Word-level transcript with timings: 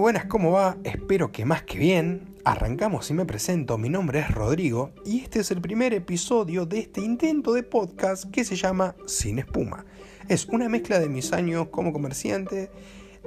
Buenas, 0.00 0.24
¿cómo 0.24 0.52
va? 0.52 0.78
Espero 0.82 1.30
que 1.30 1.44
más 1.44 1.62
que 1.62 1.76
bien. 1.76 2.34
Arrancamos 2.46 3.10
y 3.10 3.12
me 3.12 3.26
presento, 3.26 3.76
mi 3.76 3.90
nombre 3.90 4.20
es 4.20 4.30
Rodrigo 4.30 4.92
y 5.04 5.20
este 5.20 5.40
es 5.40 5.50
el 5.50 5.60
primer 5.60 5.92
episodio 5.92 6.64
de 6.64 6.78
este 6.78 7.02
intento 7.02 7.52
de 7.52 7.62
podcast 7.62 8.24
que 8.30 8.44
se 8.44 8.56
llama 8.56 8.96
Sin 9.06 9.38
Espuma. 9.38 9.84
Es 10.26 10.46
una 10.46 10.70
mezcla 10.70 11.00
de 11.00 11.10
mis 11.10 11.34
años 11.34 11.68
como 11.70 11.92
comerciante 11.92 12.70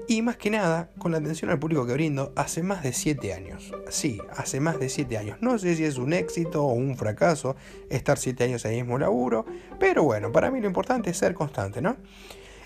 y 0.07 0.23
más 0.23 0.35
que 0.37 0.49
nada 0.49 0.89
con 0.97 1.11
la 1.11 1.19
atención 1.19 1.51
al 1.51 1.59
público 1.59 1.85
que 1.85 1.93
brindo 1.93 2.33
hace 2.35 2.63
más 2.63 2.81
de 2.81 2.91
7 2.91 3.35
años. 3.35 3.71
Sí, 3.89 4.19
hace 4.35 4.59
más 4.59 4.79
de 4.79 4.89
7 4.89 5.15
años. 5.19 5.37
No 5.41 5.59
sé 5.59 5.75
si 5.75 5.83
es 5.83 5.99
un 5.99 6.11
éxito 6.11 6.65
o 6.65 6.73
un 6.73 6.97
fracaso 6.97 7.55
estar 7.91 8.17
7 8.17 8.45
años 8.45 8.65
ahí 8.65 8.77
mismo 8.77 8.97
laburo, 8.97 9.45
pero 9.79 10.01
bueno, 10.01 10.31
para 10.31 10.49
mí 10.49 10.59
lo 10.59 10.65
importante 10.65 11.11
es 11.11 11.17
ser 11.17 11.35
constante, 11.35 11.83
¿no? 11.83 11.97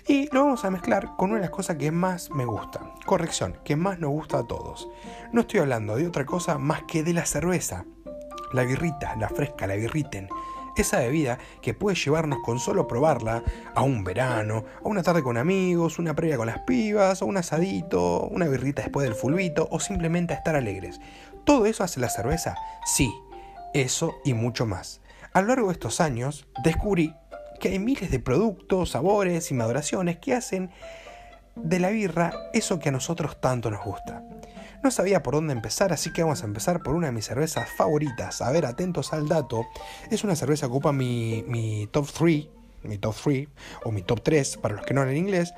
Y 0.08 0.26
lo 0.32 0.44
vamos 0.44 0.64
a 0.64 0.70
mezclar 0.70 1.16
con 1.16 1.28
una 1.28 1.36
de 1.40 1.42
las 1.42 1.50
cosas 1.50 1.76
que 1.76 1.90
más 1.90 2.30
me 2.30 2.46
gusta. 2.46 2.80
Corrección, 3.04 3.58
que 3.62 3.76
más 3.76 3.98
nos 3.98 4.08
gusta 4.08 4.38
a 4.38 4.46
todos. 4.46 4.88
No 5.34 5.42
estoy 5.42 5.60
hablando 5.60 5.96
de 5.96 6.06
otra 6.06 6.24
cosa 6.24 6.56
más 6.56 6.84
que 6.84 7.02
de 7.02 7.12
la 7.12 7.26
cerveza. 7.26 7.84
La 8.54 8.62
birrita, 8.64 9.16
la 9.16 9.28
fresca, 9.28 9.66
la 9.66 9.74
birriten. 9.74 10.30
Esa 10.78 11.00
bebida 11.00 11.36
que 11.60 11.74
puede 11.74 11.94
llevarnos 11.94 12.38
con 12.42 12.58
solo 12.58 12.86
probarla 12.86 13.42
a 13.74 13.82
un 13.82 14.02
verano, 14.02 14.64
a 14.82 14.88
una 14.88 15.02
tarde 15.02 15.22
con 15.22 15.36
amigos, 15.36 15.98
una 15.98 16.14
previa 16.14 16.38
con 16.38 16.46
las 16.46 16.60
pibas, 16.60 17.20
o 17.20 17.26
un 17.26 17.36
asadito, 17.36 18.28
una 18.28 18.48
birrita 18.48 18.80
después 18.80 19.06
del 19.06 19.14
fulbito 19.14 19.68
o 19.70 19.78
simplemente 19.78 20.32
a 20.32 20.38
estar 20.38 20.56
alegres. 20.56 21.02
¿Todo 21.44 21.66
eso 21.66 21.84
hace 21.84 22.00
la 22.00 22.08
cerveza? 22.08 22.54
Sí, 22.86 23.12
eso 23.74 24.14
y 24.24 24.32
mucho 24.32 24.64
más. 24.64 25.02
A 25.34 25.42
lo 25.42 25.48
largo 25.48 25.66
de 25.66 25.74
estos 25.74 26.00
años 26.00 26.48
descubrí 26.64 27.14
que 27.58 27.68
hay 27.68 27.78
miles 27.78 28.10
de 28.10 28.20
productos, 28.20 28.90
sabores 28.90 29.50
y 29.50 29.54
maduraciones 29.54 30.18
que 30.18 30.34
hacen 30.34 30.70
de 31.54 31.80
la 31.80 31.90
birra 31.90 32.32
eso 32.52 32.78
que 32.78 32.88
a 32.88 32.92
nosotros 32.92 33.40
tanto 33.40 33.70
nos 33.70 33.84
gusta. 33.84 34.22
No 34.82 34.92
sabía 34.92 35.22
por 35.22 35.34
dónde 35.34 35.52
empezar, 35.52 35.92
así 35.92 36.12
que 36.12 36.22
vamos 36.22 36.42
a 36.42 36.46
empezar 36.46 36.82
por 36.82 36.94
una 36.94 37.08
de 37.08 37.12
mis 37.12 37.24
cervezas 37.24 37.68
favoritas. 37.68 38.40
A 38.42 38.52
ver, 38.52 38.64
atentos 38.64 39.12
al 39.12 39.28
dato. 39.28 39.66
Es 40.10 40.22
una 40.22 40.36
cerveza 40.36 40.66
que 40.66 40.72
ocupa 40.72 40.92
mi, 40.92 41.88
top 41.90 42.06
3, 42.16 42.48
mi 42.84 42.98
top 42.98 43.16
3 43.24 43.48
o 43.84 43.90
mi 43.90 44.02
top 44.02 44.22
3 44.22 44.56
para 44.58 44.76
los 44.76 44.86
que 44.86 44.94
no 44.94 45.00
hablan 45.00 45.16
inglés. 45.16 45.52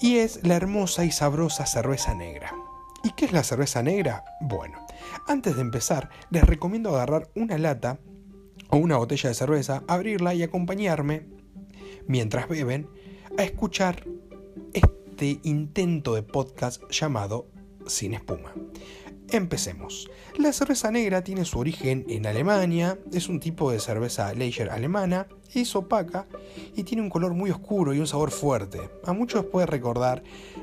Y 0.00 0.18
es 0.18 0.46
la 0.46 0.56
hermosa 0.56 1.04
y 1.04 1.10
sabrosa 1.10 1.66
cerveza 1.66 2.14
negra. 2.14 2.54
¿Y 3.04 3.12
qué 3.12 3.26
es 3.26 3.32
la 3.32 3.42
cerveza 3.42 3.82
negra? 3.82 4.24
Bueno, 4.40 4.78
antes 5.26 5.56
de 5.56 5.62
empezar, 5.62 6.08
les 6.30 6.44
recomiendo 6.44 6.94
agarrar 6.94 7.28
una 7.34 7.58
lata 7.58 7.98
o 8.70 8.76
una 8.76 8.96
botella 8.96 9.28
de 9.28 9.34
cerveza, 9.34 9.82
abrirla 9.88 10.34
y 10.34 10.42
acompañarme, 10.42 11.26
mientras 12.06 12.48
beben, 12.48 12.88
a 13.36 13.44
escuchar 13.44 14.04
este 14.72 15.40
intento 15.42 16.14
de 16.14 16.22
podcast 16.22 16.82
llamado 16.90 17.48
Sin 17.86 18.14
Espuma. 18.14 18.52
Empecemos. 19.30 20.08
La 20.38 20.52
cerveza 20.54 20.90
negra 20.90 21.22
tiene 21.22 21.44
su 21.44 21.58
origen 21.58 22.06
en 22.08 22.26
Alemania, 22.26 22.98
es 23.12 23.28
un 23.28 23.40
tipo 23.40 23.70
de 23.70 23.78
cerveza 23.78 24.32
Leger 24.32 24.70
alemana, 24.70 25.26
es 25.54 25.76
opaca 25.76 26.26
y 26.74 26.84
tiene 26.84 27.02
un 27.02 27.10
color 27.10 27.34
muy 27.34 27.50
oscuro 27.50 27.92
y 27.92 27.98
un 27.98 28.06
sabor 28.06 28.30
fuerte. 28.30 28.80
A 29.04 29.12
muchos 29.12 29.44
puede 29.44 29.66
recordar 29.66 30.22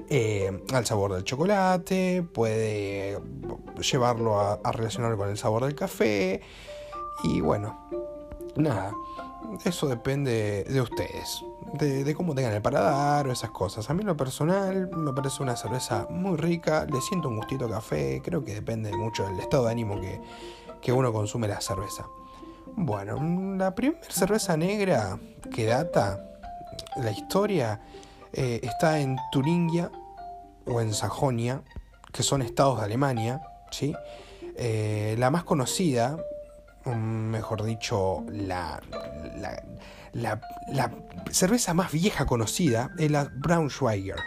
eh, 0.10 0.62
al 0.74 0.86
sabor 0.86 1.14
del 1.14 1.24
chocolate, 1.24 2.24
puede 2.34 3.20
llevarlo 3.92 4.40
a, 4.40 4.54
a 4.64 4.72
relacionar 4.72 5.16
con 5.16 5.30
el 5.30 5.38
sabor 5.38 5.66
del 5.66 5.76
café 5.76 6.42
y 7.24 7.42
bueno, 7.42 7.90
nada, 8.56 8.92
eso 9.64 9.88
depende 9.88 10.64
de 10.64 10.82
ustedes, 10.82 11.44
de, 11.74 12.14
cómo 12.16 12.36
tengan 12.36 12.54
el 12.54 12.62
paladar 12.62 13.28
o 13.28 13.32
esas 13.32 13.52
cosas. 13.52 13.90
A 13.90 13.94
mí 13.94 14.04
lo 14.04 14.16
personal 14.18 14.90
me 14.96 15.14
parece 15.14 15.44
una 15.44 15.56
cerveza 15.56 16.08
muy 16.10 16.38
rica, 16.38 16.86
le 16.92 17.02
siento 17.02 17.30
un 17.30 17.38
gustito 17.38 17.70
café, 17.70 18.22
creo 18.24 18.44
que 18.44 18.54
depende 18.54 18.96
mucho 18.96 19.26
del 19.28 19.40
estado 19.40 19.66
de 19.66 19.72
ánimo 19.72 20.00
que, 20.00 20.22
que 20.82 20.92
uno 20.92 21.12
consume 21.12 21.48
la 21.48 21.62
cerveza. 21.62 22.06
Bueno, 22.76 23.18
la 23.58 23.74
primera 23.74 24.02
cerveza 24.10 24.58
negra 24.58 25.18
que 25.54 25.66
data 25.66 26.20
la 26.98 27.12
historia 27.12 27.80
eh, 28.34 28.60
está 28.64 29.00
en 29.00 29.18
Turingia 29.32 29.92
o 30.66 30.82
en 30.82 30.94
Sajonia, 30.94 31.62
que 32.12 32.24
son 32.24 32.42
estados 32.42 32.80
de 32.80 32.86
Alemania, 32.86 33.42
¿sí? 33.72 33.94
Eh, 34.58 35.16
la 35.18 35.30
más 35.32 35.44
conocida 35.44 36.18
mejor 36.94 37.64
dicho, 37.64 38.24
la, 38.32 38.82
la, 40.14 40.92
cerveza 41.32 41.74
más 41.74 41.92
vieja 41.92 42.26
conocida 42.26 42.92
es 42.98 43.10
la 43.10 43.32
Braunschweiger. 43.34 44.18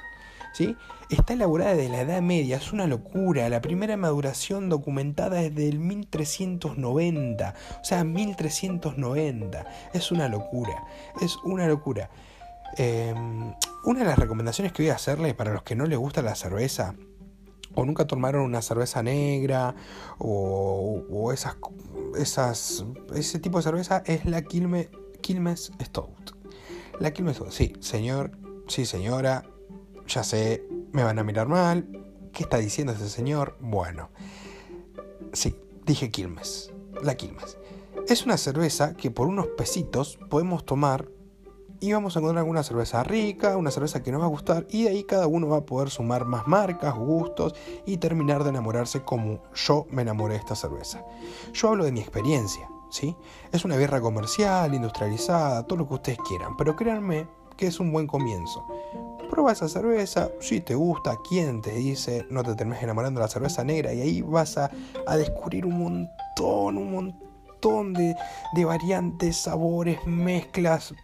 ¿sí? 0.52 0.76
Está 1.10 1.34
elaborada 1.34 1.74
desde 1.74 1.90
la 1.90 2.00
Edad 2.00 2.22
Media, 2.22 2.56
es 2.56 2.72
una 2.72 2.86
locura. 2.86 3.48
La 3.48 3.60
primera 3.60 3.96
maduración 3.96 4.68
documentada 4.68 5.42
es 5.42 5.54
del 5.54 5.78
1390, 5.78 7.54
o 7.80 7.84
sea, 7.84 8.04
1390. 8.04 9.66
Es 9.94 10.10
una 10.10 10.28
locura, 10.28 10.84
es 11.20 11.36
una 11.44 11.66
locura. 11.66 12.10
Em, 12.76 13.54
una 13.84 14.00
de 14.00 14.04
las 14.04 14.18
recomendaciones 14.18 14.72
que 14.72 14.82
voy 14.82 14.90
a 14.90 14.96
hacerle 14.96 15.34
para 15.34 15.52
los 15.52 15.62
que 15.62 15.74
no 15.74 15.86
les 15.86 15.98
gusta 15.98 16.20
la 16.20 16.34
cerveza 16.34 16.94
o 17.74 17.84
nunca 17.84 18.06
tomaron 18.06 18.42
una 18.42 18.62
cerveza 18.62 19.02
negra 19.02 19.74
o, 20.18 21.30
esas, 21.32 21.56
esas, 22.16 22.84
ese 23.14 23.38
tipo 23.38 23.58
de 23.58 23.64
cerveza 23.64 24.02
es 24.06 24.24
la 24.24 24.42
Quilmes, 24.42 24.88
Quilmes 25.20 25.72
Stout. 25.80 26.36
La 26.98 27.12
Quilmes 27.12 27.36
Stout, 27.36 27.52
sí, 27.52 27.74
señor, 27.80 28.32
sí, 28.66 28.86
señora, 28.86 29.44
ya 30.06 30.24
sé, 30.24 30.66
me 30.92 31.04
van 31.04 31.18
a 31.18 31.24
mirar 31.24 31.48
mal. 31.48 31.86
¿Qué 32.32 32.42
está 32.42 32.58
diciendo 32.58 32.92
ese 32.92 33.08
señor? 33.08 33.56
Bueno, 33.60 34.10
sí, 35.32 35.56
dije 35.86 36.10
Quilmes, 36.10 36.72
la 37.02 37.16
Quilmes. 37.16 37.58
Es 38.08 38.24
una 38.24 38.36
cerveza 38.36 38.94
que 38.94 39.10
por 39.10 39.28
unos 39.28 39.48
pesitos 39.48 40.18
podemos 40.28 40.64
tomar 40.64 41.08
y 41.80 41.92
vamos 41.92 42.16
a 42.16 42.18
encontrar 42.18 42.42
alguna 42.42 42.62
cerveza 42.62 43.02
rica, 43.04 43.56
una 43.56 43.70
cerveza 43.70 44.02
que 44.02 44.12
nos 44.12 44.20
va 44.20 44.26
a 44.26 44.28
gustar 44.28 44.66
y 44.70 44.84
de 44.84 44.90
ahí 44.90 45.04
cada 45.04 45.26
uno 45.26 45.48
va 45.48 45.58
a 45.58 45.66
poder 45.66 45.90
sumar 45.90 46.24
más 46.24 46.46
marcas, 46.46 46.94
gustos 46.94 47.54
y 47.86 47.98
terminar 47.98 48.42
de 48.44 48.50
enamorarse 48.50 49.02
como 49.02 49.40
yo 49.54 49.86
me 49.90 50.02
enamoré 50.02 50.34
de 50.34 50.40
esta 50.40 50.54
cerveza. 50.54 51.04
Yo 51.52 51.68
hablo 51.68 51.84
de 51.84 51.92
mi 51.92 52.00
experiencia, 52.00 52.68
¿sí? 52.90 53.16
Es 53.52 53.64
una 53.64 53.76
birra 53.76 54.00
comercial, 54.00 54.74
industrializada, 54.74 55.66
todo 55.66 55.78
lo 55.78 55.88
que 55.88 55.94
ustedes 55.94 56.18
quieran, 56.26 56.56
pero 56.56 56.74
créanme 56.76 57.26
que 57.56 57.66
es 57.66 57.80
un 57.80 57.92
buen 57.92 58.06
comienzo. 58.06 58.66
Prueba 59.30 59.52
esa 59.52 59.68
cerveza, 59.68 60.30
si 60.40 60.60
te 60.60 60.74
gusta, 60.74 61.16
quién 61.28 61.60
te 61.60 61.72
dice, 61.72 62.26
no 62.30 62.42
te 62.42 62.54
termines 62.54 62.82
enamorando 62.82 63.20
de 63.20 63.26
la 63.26 63.30
cerveza 63.30 63.62
negra 63.62 63.92
y 63.92 64.00
ahí 64.00 64.22
vas 64.22 64.56
a, 64.56 64.70
a 65.06 65.16
descubrir 65.16 65.66
un 65.66 65.78
montón, 65.78 66.78
un 66.78 66.92
montón 66.92 67.92
de, 67.92 68.16
de 68.54 68.64
variantes, 68.64 69.36
sabores, 69.36 70.06
mezclas, 70.06 70.94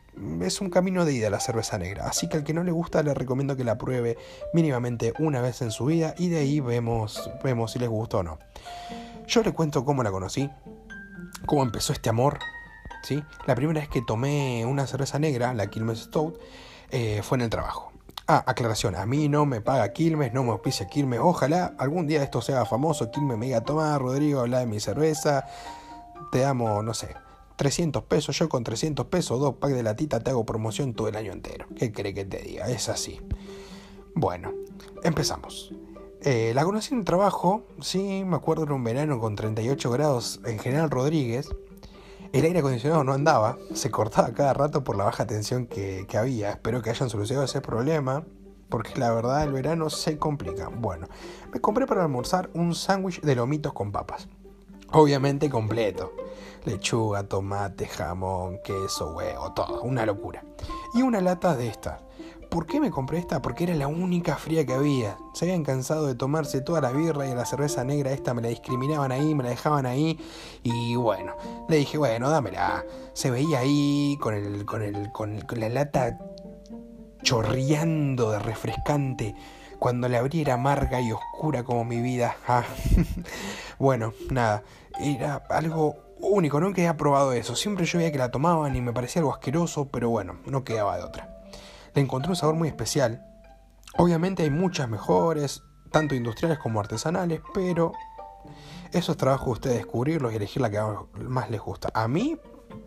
es 0.42 0.60
un 0.60 0.70
camino 0.70 1.04
de 1.04 1.12
ida 1.12 1.30
la 1.30 1.40
cerveza 1.40 1.78
negra, 1.78 2.06
así 2.06 2.28
que 2.28 2.36
al 2.36 2.44
que 2.44 2.54
no 2.54 2.64
le 2.64 2.72
gusta 2.72 3.02
le 3.02 3.14
recomiendo 3.14 3.56
que 3.56 3.64
la 3.64 3.78
pruebe 3.78 4.16
mínimamente 4.52 5.12
una 5.18 5.40
vez 5.40 5.62
en 5.62 5.70
su 5.70 5.86
vida 5.86 6.14
y 6.18 6.28
de 6.28 6.38
ahí 6.38 6.60
vemos, 6.60 7.30
vemos 7.42 7.72
si 7.72 7.78
les 7.78 7.88
gusta 7.88 8.18
o 8.18 8.22
no. 8.22 8.38
Yo 9.26 9.42
le 9.42 9.52
cuento 9.52 9.84
cómo 9.84 10.02
la 10.02 10.10
conocí, 10.10 10.50
cómo 11.46 11.62
empezó 11.62 11.92
este 11.92 12.10
amor. 12.10 12.38
¿sí? 13.02 13.22
La 13.46 13.54
primera 13.54 13.80
vez 13.80 13.88
que 13.88 14.02
tomé 14.02 14.64
una 14.66 14.86
cerveza 14.86 15.18
negra, 15.18 15.54
la 15.54 15.68
Quilmes 15.68 16.00
Stout, 16.00 16.38
eh, 16.90 17.20
fue 17.22 17.38
en 17.38 17.42
el 17.42 17.50
trabajo. 17.50 17.92
Ah, 18.26 18.42
aclaración, 18.46 18.96
a 18.96 19.04
mí 19.04 19.28
no 19.28 19.44
me 19.44 19.60
paga 19.60 19.92
Quilmes, 19.92 20.32
no 20.32 20.44
me 20.44 20.50
auspicia 20.50 20.86
Quilmes. 20.86 21.20
Ojalá 21.22 21.74
algún 21.78 22.06
día 22.06 22.22
esto 22.22 22.40
sea 22.40 22.64
famoso, 22.64 23.10
Quilmes 23.10 23.36
me 23.36 23.46
diga, 23.46 23.60
toma 23.62 23.98
Rodrigo, 23.98 24.40
habla 24.40 24.60
de 24.60 24.66
mi 24.66 24.80
cerveza, 24.80 25.44
te 26.32 26.44
amo, 26.44 26.82
no 26.82 26.94
sé, 26.94 27.14
300 27.56 28.02
pesos, 28.04 28.38
yo 28.38 28.48
con 28.48 28.64
300 28.64 29.06
pesos, 29.06 29.40
dos 29.40 29.54
packs 29.56 29.74
de 29.74 29.82
latita, 29.82 30.20
te 30.20 30.30
hago 30.30 30.44
promoción 30.44 30.94
todo 30.94 31.08
el 31.08 31.16
año 31.16 31.32
entero. 31.32 31.66
¿Qué 31.76 31.92
cree 31.92 32.14
que 32.14 32.24
te 32.24 32.38
diga? 32.38 32.68
Es 32.68 32.88
así. 32.88 33.20
Bueno, 34.14 34.52
empezamos. 35.02 35.72
Eh, 36.22 36.52
la 36.54 36.64
conocí 36.64 36.94
en 36.94 37.00
el 37.00 37.04
trabajo, 37.04 37.64
sí, 37.80 38.24
me 38.24 38.36
acuerdo 38.36 38.64
era 38.64 38.74
un 38.74 38.82
verano 38.82 39.20
con 39.20 39.36
38 39.36 39.90
grados 39.90 40.40
en 40.46 40.58
General 40.58 40.90
Rodríguez. 40.90 41.50
El 42.32 42.44
aire 42.44 42.60
acondicionado 42.60 43.04
no 43.04 43.12
andaba, 43.12 43.58
se 43.74 43.90
cortaba 43.90 44.32
cada 44.32 44.54
rato 44.54 44.82
por 44.82 44.96
la 44.96 45.04
baja 45.04 45.26
tensión 45.26 45.66
que, 45.66 46.06
que 46.08 46.16
había. 46.16 46.50
Espero 46.50 46.82
que 46.82 46.90
hayan 46.90 47.10
solucionado 47.10 47.44
ese 47.44 47.60
problema, 47.60 48.24
porque 48.68 48.98
la 48.98 49.12
verdad 49.12 49.44
el 49.44 49.52
verano 49.52 49.90
se 49.90 50.18
complica. 50.18 50.68
Bueno, 50.68 51.06
me 51.52 51.60
compré 51.60 51.86
para 51.86 52.02
almorzar 52.02 52.50
un 52.54 52.74
sándwich 52.74 53.20
de 53.20 53.36
lomitos 53.36 53.72
con 53.72 53.92
papas. 53.92 54.28
Obviamente 54.94 55.50
completo 55.50 56.12
lechuga, 56.64 57.24
tomate, 57.24 57.86
jamón, 57.86 58.58
queso, 58.64 59.14
huevo, 59.14 59.52
todo, 59.52 59.82
una 59.82 60.06
locura. 60.06 60.44
Y 60.94 61.02
una 61.02 61.20
lata 61.20 61.56
de 61.56 61.68
estas. 61.68 62.00
¿Por 62.50 62.66
qué 62.66 62.78
me 62.78 62.90
compré 62.90 63.18
esta? 63.18 63.42
Porque 63.42 63.64
era 63.64 63.74
la 63.74 63.88
única 63.88 64.36
fría 64.36 64.64
que 64.64 64.74
había. 64.74 65.16
Se 65.32 65.44
habían 65.44 65.64
cansado 65.64 66.06
de 66.06 66.14
tomarse 66.14 66.60
toda 66.60 66.80
la 66.80 66.92
birra 66.92 67.26
y 67.26 67.34
la 67.34 67.44
cerveza 67.44 67.82
negra 67.82 68.12
esta 68.12 68.32
me 68.32 68.42
la 68.42 68.48
discriminaban 68.48 69.10
ahí, 69.10 69.34
me 69.34 69.42
la 69.42 69.50
dejaban 69.50 69.86
ahí. 69.86 70.20
Y 70.62 70.94
bueno, 70.94 71.34
le 71.68 71.78
dije, 71.78 71.98
bueno, 71.98 72.30
dámela. 72.30 72.84
Se 73.12 73.30
veía 73.30 73.58
ahí 73.58 74.16
con 74.20 74.34
el, 74.34 74.64
con 74.64 74.82
el, 74.82 75.10
con, 75.10 75.42
la 75.56 75.68
lata 75.68 76.18
chorreando 77.22 78.30
de 78.30 78.38
refrescante. 78.38 79.34
Cuando 79.84 80.08
la 80.08 80.20
abrí 80.20 80.40
era 80.40 80.54
amarga 80.54 81.02
y 81.02 81.12
oscura 81.12 81.62
como 81.62 81.84
mi 81.84 82.00
vida. 82.00 82.38
Ah. 82.48 82.64
bueno, 83.78 84.14
nada, 84.30 84.62
era 84.98 85.42
algo 85.50 85.96
único, 86.20 86.58
nunca 86.58 86.80
había 86.80 86.96
probado 86.96 87.34
eso. 87.34 87.54
Siempre 87.54 87.84
yo 87.84 87.98
veía 87.98 88.10
que 88.10 88.16
la 88.16 88.30
tomaban 88.30 88.74
y 88.74 88.80
me 88.80 88.94
parecía 88.94 89.20
algo 89.20 89.34
asqueroso, 89.34 89.90
pero 89.90 90.08
bueno, 90.08 90.38
no 90.46 90.64
quedaba 90.64 90.96
de 90.96 91.04
otra. 91.04 91.36
Le 91.92 92.00
encontré 92.00 92.30
un 92.30 92.36
sabor 92.36 92.54
muy 92.54 92.68
especial. 92.68 93.26
Obviamente 93.98 94.44
hay 94.44 94.48
muchas 94.48 94.88
mejores, 94.88 95.62
tanto 95.90 96.14
industriales 96.14 96.58
como 96.58 96.80
artesanales, 96.80 97.42
pero 97.52 97.92
eso 98.90 99.12
es 99.12 99.18
trabajo 99.18 99.44
de 99.44 99.52
ustedes 99.52 99.76
descubrirlos 99.76 100.32
y 100.32 100.36
elegir 100.36 100.62
la 100.62 100.70
que 100.70 100.80
más 101.18 101.50
les 101.50 101.60
gusta. 101.60 101.90
A 101.92 102.08
mí, 102.08 102.38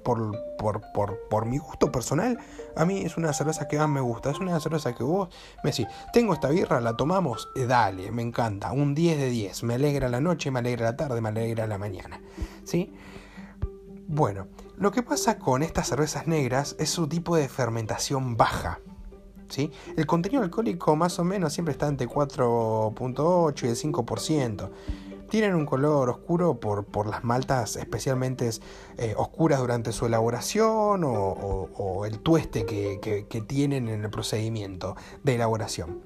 por, 0.04 0.32
por, 0.58 0.82
por, 0.94 1.20
por, 1.30 1.46
mi 1.46 1.58
gusto 1.58 1.92
personal, 1.92 2.38
a 2.76 2.86
mí 2.86 3.02
es 3.02 3.18
una 3.18 3.34
cerveza 3.34 3.68
que 3.68 3.78
más 3.78 3.90
me 3.90 4.02
gusta. 4.02 4.32
Es 4.32 4.40
una 4.40 4.60
cerveza 4.60 4.94
que 4.94 5.04
vos 5.04 5.30
me 5.64 5.72
decís, 5.72 5.88
tengo 6.14 6.34
esta 6.34 6.50
birra, 6.50 6.82
la 6.82 6.96
tomamos, 6.96 7.50
eh, 7.56 7.66
dale, 7.66 8.12
me 8.12 8.22
encanta. 8.22 8.72
Un 8.72 8.94
10 8.96 9.18
de 9.18 9.30
10. 9.30 9.64
Me 9.64 9.76
alegra 9.76 10.10
la 10.10 10.22
noche, 10.22 10.52
me 10.52 10.60
alegra 10.60 10.86
la 10.86 10.98
tarde, 10.98 11.22
me 11.22 11.30
alegra 11.30 11.68
la 11.68 11.78
mañana. 11.78 12.22
¿Sí? 12.64 12.94
Bueno, 14.08 14.48
lo 14.78 14.92
que 14.92 15.04
pasa 15.04 15.38
con 15.38 15.64
estas 15.64 15.88
cervezas 15.88 16.28
negras 16.28 16.76
es 16.80 16.90
su 16.90 17.08
tipo 17.08 17.36
de 17.36 17.50
fermentación 17.50 18.38
baja. 18.38 18.80
¿Sí? 19.50 19.72
El 19.96 20.06
contenido 20.06 20.44
alcohólico 20.44 20.96
más 20.96 21.20
o 21.20 21.24
menos 21.24 21.54
siempre 21.54 21.72
está 21.72 21.88
entre 21.88 22.08
4.8 22.08 23.64
y 23.64 23.68
el 23.68 23.76
5%. 23.76 24.70
Tienen 25.30 25.56
un 25.56 25.66
color 25.66 26.10
oscuro 26.10 26.60
por, 26.60 26.86
por 26.86 27.08
las 27.08 27.24
maltas 27.24 27.76
especialmente 27.76 28.50
eh, 28.98 29.14
oscuras 29.18 29.60
durante 29.60 29.92
su 29.92 30.06
elaboración 30.06 31.04
o, 31.06 32.06
el 32.06 32.20
tueste 32.20 32.66
que, 32.66 33.44
tienen 33.48 33.88
en 33.88 34.04
el 34.04 34.10
procedimiento 34.10 34.96
de 35.24 35.36
elaboración. 35.36 36.02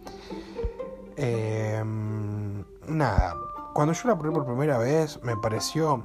Em, 1.18 2.64
nada, 2.88 3.36
cuando 3.74 3.94
yo 3.94 4.08
la 4.08 4.18
probé 4.18 4.34
por 4.34 4.46
primera 4.46 4.78
vez 4.78 5.22
me 5.24 5.38
pareció 5.38 6.04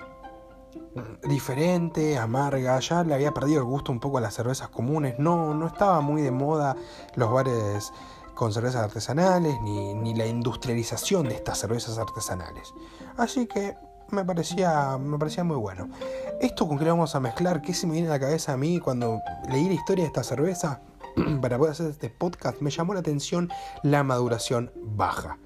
diferente, 1.28 2.18
amarga, 2.18 2.78
ya 2.80 3.04
le 3.04 3.14
había 3.14 3.32
perdido 3.32 3.60
el 3.60 3.64
gusto 3.64 3.92
un 3.92 4.00
poco 4.00 4.18
a 4.18 4.20
las 4.20 4.34
cervezas 4.34 4.68
comunes, 4.68 5.18
no, 5.18 5.54
no 5.54 5.66
estaba 5.66 6.00
muy 6.00 6.22
de 6.22 6.30
moda 6.30 6.76
los 7.14 7.30
bares 7.30 7.92
con 8.36 8.52
cervezas 8.52 8.84
artesanales, 8.84 9.60
ni, 9.62 10.14
la 10.14 10.26
industrialización 10.26 11.28
de 11.28 11.34
estas 11.34 11.58
cervezas 11.58 11.98
artesanales. 11.98 12.72
Así 13.16 13.46
que 13.46 13.76
me 14.10 14.24
parecía, 14.24 14.96
me 14.98 15.18
parecía 15.18 15.42
muy 15.42 15.56
bueno. 15.56 15.88
Esto 16.40 16.68
con 16.68 16.78
que 16.78 16.84
vamos 16.84 17.16
a 17.16 17.20
mezclar, 17.20 17.60
¿qué 17.60 17.74
se 17.74 17.88
me 17.88 17.94
viene 17.94 18.06
a 18.06 18.12
la 18.12 18.20
cabeza 18.20 18.52
a 18.52 18.56
mí 18.56 18.78
cuando 18.78 19.20
leí 19.50 19.66
la 19.66 19.74
historia 19.74 20.04
de 20.04 20.08
esta 20.08 20.22
cerveza? 20.22 20.80
para 21.40 21.58
poder 21.58 21.72
hacer 21.72 21.90
este 21.90 22.10
podcast, 22.10 22.60
me 22.60 22.70
llamó 22.70 22.94
la 22.94 23.00
atención 23.00 23.50
la 23.82 24.02
maduración 24.02 24.70
baja. 24.82 25.38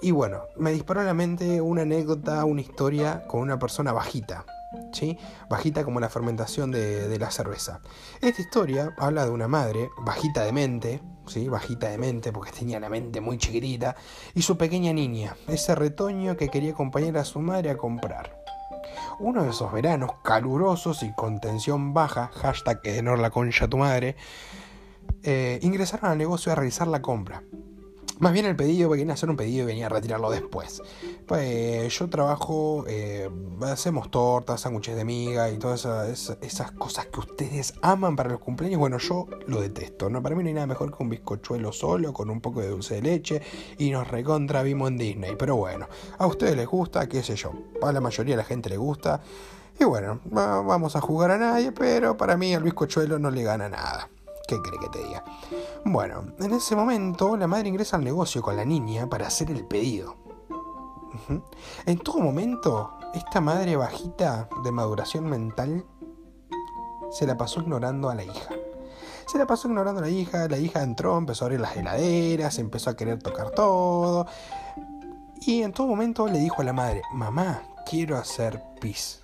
Y 0.00 0.12
bueno, 0.12 0.42
me 0.56 0.72
disparó 0.72 1.00
a 1.00 1.04
la 1.04 1.14
mente 1.14 1.60
una 1.60 1.82
anécdota, 1.82 2.44
una 2.44 2.60
historia 2.60 3.26
con 3.26 3.40
una 3.40 3.58
persona 3.58 3.92
bajita, 3.92 4.46
¿sí? 4.92 5.18
Bajita 5.50 5.84
como 5.84 5.98
la 5.98 6.08
fermentación 6.08 6.70
de, 6.70 7.18
la 7.18 7.30
cerveza. 7.30 7.80
Esta 8.20 8.40
historia 8.40 8.94
habla 8.96 9.24
de 9.24 9.30
una 9.30 9.48
madre, 9.48 9.90
bajita 10.02 10.44
de 10.44 10.52
mente, 10.52 11.02
¿sí? 11.28 11.48
Bajita 11.48 11.88
de 11.88 11.98
mente 11.98 12.32
porque 12.32 12.52
tenía 12.52 12.80
la 12.80 12.88
mente 12.88 13.20
muy 13.20 13.38
chiquitita, 13.38 13.96
y 14.34 14.42
su 14.42 14.56
pequeña 14.56 14.92
niña, 14.92 15.36
ese 15.46 15.74
retoño 15.74 16.36
que 16.36 16.48
quería 16.48 16.72
acompañar 16.72 17.18
a 17.18 17.24
su 17.24 17.40
madre 17.40 17.70
a 17.70 17.76
comprar. 17.76 18.42
Uno 19.20 19.42
de 19.42 19.50
esos 19.50 19.72
veranos 19.72 20.12
calurosos 20.22 21.02
y 21.02 21.12
con 21.12 21.40
tensión 21.40 21.92
baja, 21.92 22.30
hashtag 22.34 22.80
Enor 22.84 23.18
la 23.18 23.30
concha 23.30 23.68
tu 23.68 23.78
madre, 23.78 24.16
eh, 25.22 25.58
ingresaron 25.62 26.10
al 26.10 26.18
negocio 26.18 26.52
a 26.52 26.54
realizar 26.54 26.86
la 26.86 27.02
compra. 27.02 27.42
Más 28.18 28.32
bien 28.32 28.46
el 28.46 28.56
pedido, 28.56 28.88
porque 28.88 29.08
a 29.08 29.12
hacer 29.12 29.30
un 29.30 29.36
pedido 29.36 29.62
y 29.62 29.66
venía 29.66 29.86
a 29.86 29.88
retirarlo 29.88 30.28
después. 30.30 30.82
Pues 31.26 31.96
yo 31.96 32.08
trabajo, 32.08 32.84
eh, 32.88 33.30
hacemos 33.62 34.10
tortas, 34.10 34.62
sándwiches 34.62 34.96
de 34.96 35.04
miga 35.04 35.50
y 35.50 35.58
todas 35.58 35.84
esas, 36.42 36.72
cosas 36.72 37.06
que 37.06 37.20
ustedes 37.20 37.74
aman 37.80 38.16
para 38.16 38.30
los 38.30 38.40
cumpleaños. 38.40 38.80
Bueno, 38.80 38.98
yo 38.98 39.26
lo 39.46 39.60
detesto. 39.60 40.10
¿no? 40.10 40.20
Para 40.20 40.34
mí 40.34 40.42
no 40.42 40.48
hay 40.48 40.54
nada 40.54 40.66
mejor 40.66 40.96
que 40.96 41.02
un 41.02 41.10
bizcochuelo 41.10 41.72
solo 41.72 42.12
con 42.12 42.28
un 42.28 42.40
poco 42.40 42.60
de 42.60 42.68
dulce 42.68 42.96
de 42.96 43.02
leche 43.02 43.42
y 43.78 43.90
nos 43.90 44.08
recontra 44.08 44.62
vimos 44.62 44.88
en 44.88 44.98
Disney. 44.98 45.36
Pero 45.38 45.54
bueno, 45.54 45.86
a 46.18 46.26
ustedes 46.26 46.56
les 46.56 46.66
gusta, 46.66 47.08
qué 47.08 47.22
sé 47.22 47.36
yo. 47.36 47.52
A 47.82 47.92
la 47.92 48.00
mayoría 48.00 48.34
de 48.34 48.42
la 48.42 48.44
gente 48.44 48.68
le 48.68 48.78
gusta. 48.78 49.20
Y 49.78 49.84
bueno, 49.84 50.18
vamos 50.24 50.96
a 50.96 51.00
jugar 51.00 51.30
a 51.30 51.38
nadie, 51.38 51.70
pero 51.70 52.16
para 52.16 52.36
mí 52.36 52.52
el 52.52 52.64
bizcochuelo 52.64 53.20
no 53.20 53.30
le 53.30 53.44
gana 53.44 53.68
nada. 53.68 54.08
¿Qué 54.48 54.62
cree 54.62 54.80
que 54.80 54.88
te 54.88 55.04
diga? 55.04 55.22
Bueno, 55.84 56.24
en 56.38 56.52
ese 56.54 56.74
momento 56.74 57.36
la 57.36 57.46
madre 57.46 57.68
ingresa 57.68 57.98
al 57.98 58.04
negocio 58.04 58.40
con 58.40 58.56
la 58.56 58.64
niña 58.64 59.06
para 59.06 59.26
hacer 59.26 59.50
el 59.50 59.66
pedido. 59.66 60.16
En 61.84 61.98
todo 61.98 62.20
momento, 62.20 62.94
esta 63.12 63.42
madre 63.42 63.76
bajita 63.76 64.48
de 64.64 64.72
maduración 64.72 65.28
mental 65.28 65.84
se 67.10 67.26
la 67.26 67.36
pasó 67.36 67.60
ignorando 67.60 68.08
a 68.08 68.14
la 68.14 68.24
hija. 68.24 68.54
Se 69.26 69.36
la 69.36 69.46
pasó 69.46 69.68
ignorando 69.68 70.00
a 70.00 70.04
la 70.04 70.10
hija, 70.10 70.48
la 70.48 70.56
hija 70.56 70.82
entró, 70.82 71.18
empezó 71.18 71.44
a 71.44 71.46
abrir 71.46 71.60
las 71.60 71.76
heladeras, 71.76 72.58
empezó 72.58 72.88
a 72.88 72.96
querer 72.96 73.22
tocar 73.22 73.50
todo. 73.50 74.26
Y 75.42 75.62
en 75.62 75.72
todo 75.72 75.88
momento 75.88 76.26
le 76.26 76.38
dijo 76.38 76.62
a 76.62 76.64
la 76.64 76.72
madre, 76.72 77.02
mamá, 77.12 77.64
quiero 77.84 78.16
hacer 78.16 78.62
pis 78.80 79.20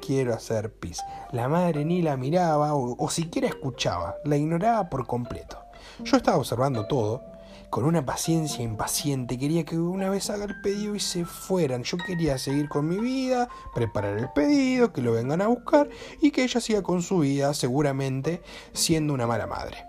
quiero 0.00 0.34
hacer 0.34 0.72
pis. 0.72 1.00
La 1.32 1.48
madre 1.48 1.84
ni 1.84 2.02
la 2.02 2.16
miraba 2.16 2.74
o, 2.74 3.08
siquiera 3.10 3.48
escuchaba, 3.48 4.16
la 4.24 4.36
ignoraba 4.36 4.88
por 4.88 5.06
completo. 5.06 5.58
Yo 6.02 6.16
estaba 6.16 6.38
observando 6.38 6.86
todo, 6.86 7.22
con 7.68 7.84
una 7.84 8.04
paciencia 8.04 8.64
impaciente, 8.64 9.38
quería 9.38 9.64
que 9.64 9.78
una 9.78 10.10
vez 10.10 10.28
haga 10.28 10.44
el 10.44 10.60
pedido 10.60 10.96
y 10.96 11.00
se 11.00 11.24
fueran. 11.24 11.84
Yo 11.84 11.98
quería 11.98 12.36
seguir 12.36 12.68
con 12.68 12.88
mi 12.88 12.98
vida, 12.98 13.48
preparar 13.74 14.18
el 14.18 14.28
pedido, 14.30 14.92
que 14.92 15.02
lo 15.02 15.12
vengan 15.12 15.40
a 15.40 15.46
buscar 15.46 15.88
y 16.20 16.32
que 16.32 16.42
ella 16.42 16.60
siga 16.60 16.82
con 16.82 17.02
su 17.02 17.20
vida, 17.20 17.54
seguramente 17.54 18.42
siendo 18.72 19.14
una 19.14 19.26
mala 19.28 19.46
madre. 19.46 19.84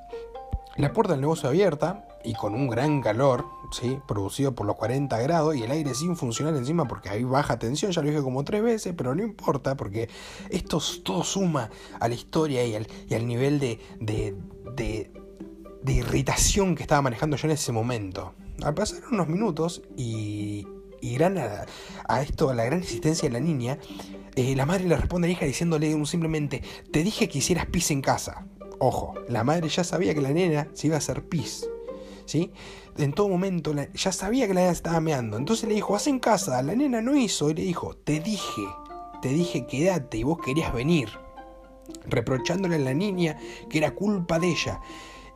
La 0.78 0.94
puerta 0.94 1.13
del 1.13 1.22
negocio 1.22 1.50
abierta 1.50 2.06
y 2.24 2.34
con 2.34 2.54
un 2.54 2.68
gran 2.68 3.02
calor, 3.02 3.46
¿sí? 3.72 4.00
producido 4.08 4.54
por 4.54 4.66
los 4.66 4.76
40 4.76 5.18
grados 5.20 5.56
y 5.56 5.64
el 5.64 5.72
aire 5.72 5.94
sin 5.94 6.16
funcionar 6.16 6.56
encima 6.56 6.88
porque 6.88 7.10
hay 7.10 7.24
baja 7.24 7.60
tensión, 7.60 7.92
ya 7.92 8.02
lo 8.02 8.10
dije 8.10 8.22
como 8.22 8.44
tres 8.44 8.62
veces, 8.62 8.94
pero 8.96 9.16
no 9.16 9.24
importa 9.24 9.76
porque 9.76 10.10
esto 10.50 10.80
todo 11.04 11.24
suma 11.24 11.70
a 12.00 12.08
la 12.08 12.16
historia 12.16 12.66
y 12.66 12.76
al, 12.76 13.28
nivel 13.28 13.60
de, 13.60 13.80
de, 14.00 15.12
irritación 15.86 16.76
que 16.76 16.84
estaba 16.84 17.02
manejando 17.02 17.38
yo 17.38 17.48
en 17.48 17.52
ese 17.52 17.72
momento. 17.72 18.34
Al 18.64 18.74
pasar 18.74 19.02
unos 19.12 19.28
minutos 19.28 19.82
y, 19.98 20.68
y 21.01 21.16
gran 21.16 21.38
a, 21.38 22.22
esto, 22.22 22.50
a 22.50 22.54
la 22.54 22.66
gran 22.66 22.80
insistencia 22.80 23.28
de 23.28 23.34
la 23.34 23.40
niña, 23.40 23.80
eh, 24.36 24.56
la 24.56 24.66
madre 24.66 24.86
le 24.86 24.96
responde 24.96 25.28
a 25.28 25.30
la 25.30 25.34
hija 25.34 25.46
diciéndole 25.46 26.06
simplemente, 26.06 26.62
te 26.92 27.04
dije 27.04 27.28
que 27.28 27.40
hicieras 27.40 27.66
pis 27.66 27.92
en 27.92 28.01
casa. 28.01 28.46
Ojo, 28.80 29.13
la 29.28 29.44
madre 29.44 29.70
ya 29.70 29.84
sabía 29.84 30.13
que 30.13 30.22
la 30.22 30.32
nena 30.32 30.68
se 30.74 30.88
iba 30.88 30.96
a 30.96 31.00
hacer 31.00 31.28
pis. 31.28 31.68
En 32.98 33.14
todo 33.14 33.28
momento 33.30 33.74
ya 33.94 34.12
sabía 34.12 34.48
que 34.48 34.54
la 34.54 34.62
nena 34.62 34.74
estaba 34.74 35.00
meando. 35.00 35.38
Entonces 35.38 35.68
le 35.68 35.76
dijo, 35.76 35.96
haz 35.96 36.08
en 36.08 36.20
casa. 36.20 36.62
La 36.62 36.76
nena 36.76 37.02
no 37.02 37.16
hizo 37.16 37.50
y 37.50 37.54
le 37.54 37.64
dijo, 37.64 37.96
te 37.96 38.20
dije, 38.20 38.64
te 39.22 39.30
dije 39.30 39.66
quédate 39.66 40.18
y 40.18 40.24
vos 40.24 40.40
querías 40.44 40.74
venir. 40.74 41.10
Reprochándole 42.06 42.76
a 42.76 42.80
la 42.80 42.94
niña 42.94 43.38
que 43.70 43.78
era 43.78 43.92
culpa 43.92 44.40
de 44.40 44.50
ella. 44.50 44.80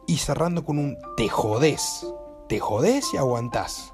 Y 0.08 0.18
cerrando 0.18 0.64
con 0.64 0.78
un 0.78 0.98
te 1.18 1.30
jodés. 1.30 2.06
Te 2.48 2.60
jodés 2.60 3.14
y 3.14 3.18
aguantás. 3.18 3.94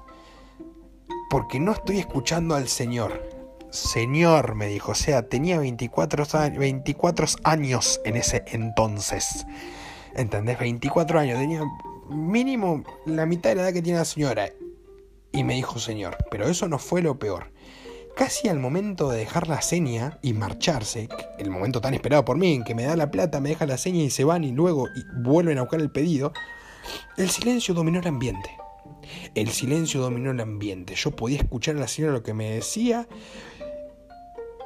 Porque 1.30 1.58
no 1.58 1.72
estoy 1.72 1.98
escuchando 1.98 2.54
al 2.54 2.68
Señor. 2.68 3.22
Señor, 3.70 4.54
me 4.54 4.66
dijo, 4.66 4.92
o 4.92 4.94
sea, 4.94 5.28
tenía 5.30 5.58
24, 5.58 6.26
24 6.58 7.26
años 7.44 8.02
en 8.04 8.16
ese 8.16 8.44
entonces. 8.48 9.46
¿Entendés? 10.14 10.58
24 10.58 11.20
años, 11.20 11.38
tenía 11.38 11.62
mínimo 12.08 12.84
la 13.06 13.26
mitad 13.26 13.50
de 13.50 13.56
la 13.56 13.62
edad 13.62 13.72
que 13.72 13.82
tiene 13.82 13.98
la 13.98 14.04
señora. 14.04 14.50
Y 15.32 15.44
me 15.44 15.54
dijo, 15.54 15.78
señor, 15.78 16.16
pero 16.30 16.48
eso 16.48 16.68
no 16.68 16.78
fue 16.78 17.02
lo 17.02 17.18
peor. 17.18 17.52
Casi 18.14 18.48
al 18.48 18.58
momento 18.58 19.08
de 19.08 19.18
dejar 19.18 19.48
la 19.48 19.62
seña 19.62 20.18
y 20.20 20.34
marcharse, 20.34 21.08
el 21.38 21.50
momento 21.50 21.80
tan 21.80 21.94
esperado 21.94 22.24
por 22.24 22.36
mí, 22.36 22.54
en 22.54 22.64
que 22.64 22.74
me 22.74 22.84
da 22.84 22.94
la 22.94 23.10
plata, 23.10 23.40
me 23.40 23.48
deja 23.48 23.64
la 23.64 23.78
seña 23.78 24.02
y 24.02 24.10
se 24.10 24.24
van 24.24 24.44
y 24.44 24.52
luego 24.52 24.88
vuelven 25.22 25.56
a 25.56 25.62
buscar 25.62 25.80
el 25.80 25.90
pedido, 25.90 26.32
el 27.16 27.30
silencio 27.30 27.72
dominó 27.72 28.00
el 28.00 28.06
ambiente. 28.06 28.50
El 29.34 29.48
silencio 29.48 30.00
dominó 30.00 30.30
el 30.30 30.40
ambiente. 30.40 30.94
Yo 30.94 31.10
podía 31.12 31.38
escuchar 31.38 31.76
a 31.76 31.80
la 31.80 31.88
señora 31.88 32.12
lo 32.12 32.22
que 32.22 32.34
me 32.34 32.50
decía, 32.50 33.08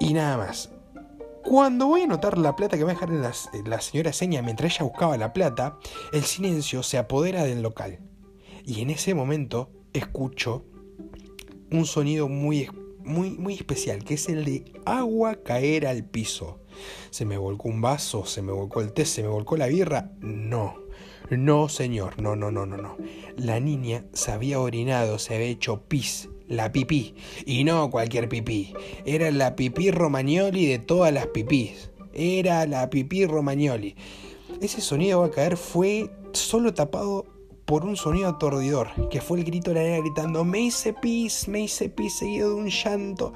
y 0.00 0.12
nada 0.12 0.36
más. 0.36 0.70
Cuando 1.46 1.86
voy 1.86 2.00
a 2.00 2.06
notar 2.08 2.38
la 2.38 2.56
plata 2.56 2.76
que 2.76 2.82
va 2.82 2.90
a 2.90 2.94
dejar 2.94 3.10
la, 3.10 3.32
la 3.64 3.80
señora 3.80 4.12
Seña 4.12 4.42
mientras 4.42 4.74
ella 4.74 4.84
buscaba 4.84 5.16
la 5.16 5.32
plata, 5.32 5.78
el 6.12 6.24
silencio 6.24 6.82
se 6.82 6.98
apodera 6.98 7.44
del 7.44 7.62
local. 7.62 8.00
Y 8.64 8.80
en 8.80 8.90
ese 8.90 9.14
momento 9.14 9.70
escucho 9.92 10.64
un 11.70 11.86
sonido 11.86 12.28
muy, 12.28 12.68
muy, 12.98 13.30
muy 13.30 13.54
especial, 13.54 14.02
que 14.02 14.14
es 14.14 14.28
el 14.28 14.44
de 14.44 14.72
agua 14.84 15.36
caer 15.44 15.86
al 15.86 16.04
piso. 16.04 16.58
¿Se 17.10 17.24
me 17.24 17.38
volcó 17.38 17.68
un 17.68 17.80
vaso? 17.80 18.26
¿Se 18.26 18.42
me 18.42 18.50
volcó 18.50 18.80
el 18.80 18.92
té? 18.92 19.04
¿Se 19.04 19.22
me 19.22 19.28
volcó 19.28 19.56
la 19.56 19.68
birra? 19.68 20.10
No. 20.18 20.74
No, 21.30 21.68
señor, 21.68 22.20
no, 22.20 22.34
no, 22.34 22.50
no, 22.50 22.66
no, 22.66 22.76
no. 22.76 22.96
La 23.36 23.60
niña 23.60 24.04
se 24.12 24.32
había 24.32 24.58
orinado, 24.58 25.20
se 25.20 25.36
había 25.36 25.46
hecho 25.46 25.84
pis, 25.86 26.28
la 26.48 26.72
pipí. 26.72 27.14
Y 27.44 27.64
no 27.64 27.90
cualquier 27.90 28.28
pipí. 28.28 28.72
Era 29.04 29.30
la 29.30 29.56
pipí 29.56 29.90
romagnoli 29.90 30.66
de 30.66 30.78
todas 30.78 31.12
las 31.12 31.26
pipís. 31.28 31.90
Era 32.12 32.66
la 32.66 32.88
pipí 32.90 33.26
romagnoli. 33.26 33.96
Ese 34.60 34.80
sonido 34.80 35.20
va 35.20 35.26
a 35.26 35.30
caer 35.30 35.56
fue 35.56 36.10
solo 36.32 36.72
tapado 36.72 37.26
por 37.66 37.84
un 37.84 37.96
sonido 37.96 38.28
atordidor, 38.28 38.88
que 39.10 39.20
fue 39.20 39.38
el 39.38 39.44
grito 39.44 39.72
de 39.72 39.74
la 39.74 39.82
nena 39.82 39.98
gritando, 39.98 40.44
me 40.44 40.60
hice 40.60 40.92
pis, 40.92 41.48
me 41.48 41.62
hice 41.62 41.88
pis, 41.88 42.14
seguido 42.14 42.50
de 42.50 42.54
un 42.54 42.68
llanto. 42.68 43.34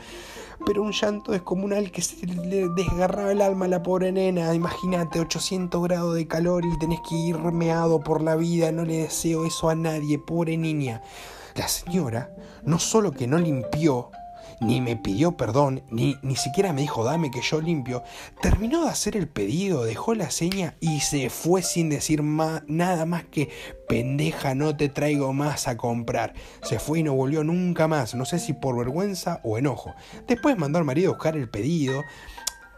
Pero 0.64 0.82
un 0.82 0.92
llanto 0.92 1.32
descomunal 1.32 1.90
que 1.90 2.00
se 2.00 2.26
le 2.26 2.68
desgarraba 2.68 3.32
el 3.32 3.42
alma 3.42 3.64
a 3.64 3.68
la 3.68 3.82
pobre 3.82 4.12
nena. 4.12 4.54
Imagínate, 4.54 5.18
800 5.18 5.82
grados 5.82 6.14
de 6.14 6.28
calor 6.28 6.64
y 6.64 6.78
tenés 6.78 7.00
que 7.08 7.16
ir 7.16 7.38
meado 7.38 8.00
por 8.00 8.22
la 8.22 8.36
vida. 8.36 8.70
No 8.70 8.84
le 8.84 8.98
deseo 8.98 9.46
eso 9.46 9.68
a 9.68 9.74
nadie, 9.74 10.18
pobre 10.18 10.56
niña. 10.56 11.02
La 11.54 11.68
señora 11.68 12.30
no 12.64 12.78
solo 12.78 13.12
que 13.12 13.26
no 13.26 13.38
limpió 13.38 14.10
ni 14.60 14.80
me 14.80 14.96
pidió 14.96 15.32
perdón, 15.32 15.82
ni, 15.90 16.16
ni 16.22 16.36
siquiera 16.36 16.72
me 16.72 16.82
dijo 16.82 17.02
dame 17.02 17.30
que 17.30 17.40
yo 17.40 17.60
limpio. 17.60 18.02
Terminó 18.40 18.84
de 18.84 18.90
hacer 18.90 19.16
el 19.16 19.26
pedido, 19.26 19.84
dejó 19.84 20.14
la 20.14 20.30
seña 20.30 20.74
y 20.80 21.00
se 21.00 21.30
fue 21.30 21.62
sin 21.62 21.88
decir 21.88 22.22
nada 22.22 23.06
más 23.06 23.24
que 23.24 23.48
pendeja 23.88 24.54
no 24.54 24.76
te 24.76 24.88
traigo 24.88 25.32
más 25.32 25.66
a 25.66 25.76
comprar. 25.76 26.34
Se 26.62 26.78
fue 26.78 27.00
y 27.00 27.02
no 27.02 27.14
volvió 27.14 27.42
nunca 27.42 27.88
más, 27.88 28.14
no 28.14 28.24
sé 28.24 28.38
si 28.38 28.52
por 28.52 28.76
vergüenza 28.76 29.40
o 29.42 29.58
enojo. 29.58 29.94
Después 30.28 30.58
mandó 30.58 30.78
al 30.78 30.84
marido 30.84 31.10
a 31.10 31.14
buscar 31.14 31.36
el 31.36 31.48
pedido. 31.48 32.04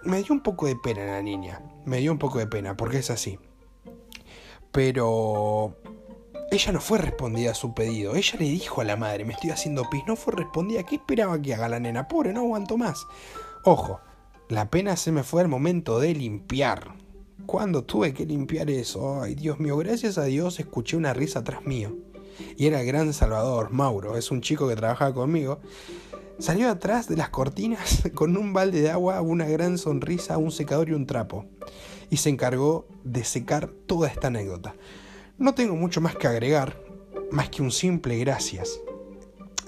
Me 0.05 0.23
dio 0.23 0.33
un 0.33 0.41
poco 0.41 0.67
de 0.67 0.77
pena 0.77 1.05
la 1.05 1.23
niña, 1.23 1.61
me 1.85 1.99
dio 1.99 2.13
un 2.13 2.19
poco 2.19 2.39
de 2.39 2.47
pena, 2.47 2.77
porque 2.77 2.99
es 2.99 3.11
así. 3.11 3.39
Pero 4.73 5.77
ella 6.53 6.71
no 6.71 6.81
fue 6.83 6.99
respondida 6.99 7.53
a 7.53 7.55
su 7.55 7.73
pedido. 7.73 8.15
Ella 8.15 8.35
le 8.39 8.45
dijo 8.45 8.83
a 8.83 8.85
la 8.85 8.97
madre, 8.97 9.25
me 9.25 9.33
estoy 9.33 9.51
haciendo 9.51 9.89
pis. 9.89 10.03
No 10.07 10.17
fue 10.17 10.35
respondida. 10.35 10.83
¿Qué 10.83 10.97
esperaba 10.97 11.41
que 11.41 11.55
haga 11.55 11.67
la 11.67 11.81
nena? 11.81 12.09
Pobre, 12.09 12.35
no 12.35 12.41
aguanto 12.41 12.77
más. 12.77 13.07
Ojo, 13.65 14.01
la 14.51 14.69
pena 14.69 14.97
se 14.97 15.13
me 15.13 15.23
fue 15.23 15.41
al 15.41 15.49
momento 15.49 15.99
de 15.99 16.15
limpiar. 16.15 16.95
¿Cuándo 17.47 17.85
tuve 17.85 18.13
que 18.13 18.27
limpiar 18.27 18.69
eso? 18.69 19.23
Ay, 19.23 19.35
Dios 19.35 19.61
mío, 19.61 19.79
gracias 19.79 20.19
a 20.19 20.25
Dios 20.25 20.61
escuché 20.61 20.99
una 20.99 21.15
risa 21.15 21.39
atrás 21.39 21.65
mío. 21.65 21.97
Y 22.59 22.67
era 22.67 22.83
el 22.83 22.87
gran 22.87 23.15
Salvador, 23.15 23.71
Mauro, 23.71 24.19
es 24.19 24.31
un 24.31 24.43
chico 24.43 24.69
que 24.69 24.77
trabajaba 24.77 25.15
conmigo. 25.15 25.59
Salió 26.39 26.69
atrás 26.69 27.09
de 27.09 27.17
las 27.17 27.31
cortinas 27.31 28.03
con 28.15 28.37
un 28.37 28.53
balde 28.53 28.83
de 28.83 28.91
agua, 28.91 29.23
una 29.23 29.47
gran 29.47 29.79
sonrisa, 29.79 30.37
un 30.37 30.53
secador 30.53 30.91
y 30.91 30.93
un 30.93 31.07
trapo. 31.07 31.47
Y 32.11 32.19
se 32.19 32.29
encargó 32.29 32.87
de 33.05 33.25
secar 33.25 33.71
toda 33.87 34.09
esta 34.09 34.27
anécdota. 34.27 34.75
No 35.43 35.55
tengo 35.55 35.75
mucho 35.75 36.01
más 36.01 36.15
que 36.15 36.29
agregar, 36.29 36.77
más 37.33 37.51
que 37.51 37.63
un 37.63 37.73
simple 37.73 38.17
gracias. 38.19 38.79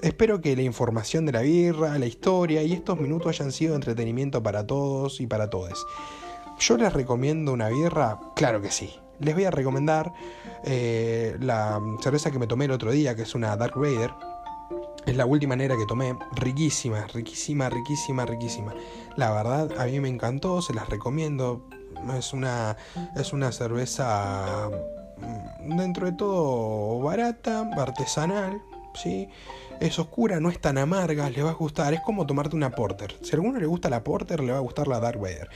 Espero 0.01 0.39
que 0.39 0.55
la 0.55 0.61
información 0.61 1.25
de 1.25 1.33
la 1.33 1.41
birra, 1.41 1.99
la 1.99 2.05
historia 2.05 2.63
y 2.63 2.71
estos 2.71 2.97
minutos 2.97 3.27
hayan 3.27 3.51
sido 3.51 3.75
entretenimiento 3.75 4.41
para 4.41 4.65
todos 4.65 5.19
y 5.19 5.27
para 5.27 5.49
todos. 5.49 5.85
Yo 6.59 6.77
les 6.77 6.93
recomiendo 6.93 7.51
una 7.51 7.67
birra, 7.67 8.21
claro 8.37 8.61
que 8.61 8.71
sí. 8.71 8.95
Les 9.19 9.35
voy 9.35 9.43
a 9.43 9.51
recomendar 9.51 10.13
eh, 10.63 11.35
la 11.41 11.81
cerveza 12.01 12.31
que 12.31 12.39
me 12.39 12.47
tomé 12.47 12.63
el 12.65 12.71
otro 12.71 12.93
día, 12.93 13.13
que 13.13 13.23
es 13.23 13.35
una 13.35 13.57
Dark 13.57 13.77
Vader. 13.77 14.13
Es 15.05 15.17
la 15.17 15.25
última 15.25 15.57
negra 15.57 15.75
que 15.75 15.85
tomé, 15.85 16.17
riquísima, 16.37 17.05
riquísima, 17.07 17.69
riquísima, 17.69 18.25
riquísima. 18.25 18.73
La 19.17 19.29
verdad, 19.33 19.77
a 19.77 19.87
mí 19.87 19.99
me 19.99 20.07
encantó, 20.07 20.61
se 20.61 20.73
las 20.73 20.87
recomiendo. 20.87 21.67
Es 22.17 22.31
una, 22.31 22.77
es 23.17 23.33
una 23.33 23.51
cerveza 23.51 24.69
dentro 25.61 26.05
de 26.05 26.13
todo 26.13 26.99
barata, 27.01 27.69
artesanal, 27.77 28.61
¿sí? 28.93 29.29
Es 29.79 29.99
oscura, 29.99 30.39
no 30.39 30.49
es 30.49 30.59
tan 30.59 30.77
amarga, 30.77 31.29
le 31.29 31.43
va 31.43 31.51
a 31.51 31.53
gustar. 31.53 31.93
Es 31.93 32.01
como 32.01 32.25
tomarte 32.25 32.55
una 32.55 32.71
porter. 32.71 33.15
Si 33.21 33.31
a 33.31 33.35
alguno 33.35 33.59
le 33.59 33.65
gusta 33.65 33.89
la 33.89 34.03
porter, 34.03 34.41
le 34.41 34.51
va 34.51 34.57
a 34.57 34.61
gustar 34.61 34.87
la 34.87 34.99
Dark 34.99 35.19
Vader. 35.19 35.49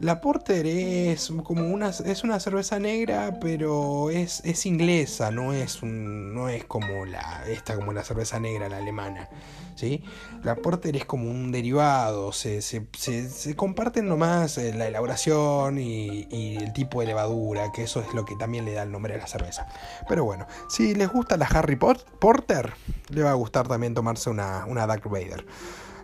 La 0.00 0.22
Porter 0.22 0.66
es 0.66 1.30
como 1.44 1.68
una, 1.68 1.90
es 1.90 2.24
una 2.24 2.40
cerveza 2.40 2.78
negra, 2.78 3.38
pero 3.38 4.08
es, 4.08 4.40
es 4.46 4.64
inglesa, 4.64 5.30
no 5.30 5.52
es, 5.52 5.82
no 5.82 6.48
es 6.48 6.64
como 6.64 7.04
la, 7.04 7.44
esta 7.46 7.76
como 7.76 7.92
la 7.92 8.02
cerveza 8.02 8.40
negra, 8.40 8.70
la 8.70 8.78
alemana. 8.78 9.28
¿sí? 9.74 10.02
La 10.42 10.56
Porter 10.56 10.96
es 10.96 11.04
como 11.04 11.30
un 11.30 11.52
derivado, 11.52 12.32
se, 12.32 12.62
se, 12.62 12.86
se, 12.96 13.56
comparten 13.56 14.08
nomás 14.08 14.56
eh, 14.56 14.72
la 14.74 14.86
elaboración 14.88 15.78
y, 15.78 16.26
y, 16.30 16.56
el 16.56 16.72
tipo 16.72 17.00
de 17.00 17.06
levadura, 17.08 17.70
que 17.70 17.82
eso 17.82 18.00
es 18.00 18.14
lo 18.14 18.24
que 18.24 18.36
también 18.36 18.64
le 18.64 18.72
da 18.72 18.84
el 18.84 18.92
nombre 18.92 19.14
a 19.14 19.18
la 19.18 19.26
cerveza. 19.26 19.66
Pero 20.08 20.24
bueno, 20.24 20.46
si 20.70 20.94
les 20.94 21.10
gusta 21.10 21.36
la 21.36 21.44
Harry 21.44 21.76
Porter, 21.76 22.72
le 23.10 23.22
va 23.22 23.32
a 23.32 23.34
gustar 23.34 23.68
también 23.68 23.92
tomarse 23.92 24.30
una, 24.30 24.64
una 24.66 24.86
Dark 24.86 25.08
Vader. 25.10 25.44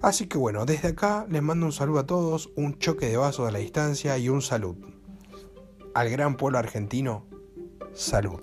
Así 0.06 0.28
que 0.28 0.38
bueno, 0.38 0.66
desde 0.66 0.86
acá 0.86 1.26
les 1.28 1.42
mando 1.42 1.66
un 1.66 1.72
saludo 1.72 1.98
a 1.98 2.06
todos, 2.06 2.50
un 2.54 2.78
choque 2.78 3.06
de 3.06 3.16
vasos 3.16 3.48
a 3.48 3.50
la 3.50 3.58
distancia 3.58 4.16
y 4.18 4.28
un 4.28 4.40
salud. 4.40 4.76
Al 5.94 6.08
gran 6.10 6.36
pueblo 6.36 6.58
argentino, 6.60 7.26
salud. 7.92 8.38